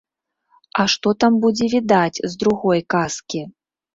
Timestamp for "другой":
2.41-2.81